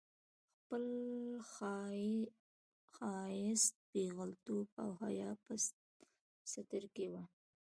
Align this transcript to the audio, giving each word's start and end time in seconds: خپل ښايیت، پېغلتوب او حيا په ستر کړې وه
خپل 0.59 0.83
ښايیت، 2.97 3.63
پېغلتوب 3.91 4.67
او 4.83 4.89
حيا 5.01 5.29
په 5.43 5.53
ستر 6.53 6.83
کړې 6.95 7.07
وه 7.13 7.23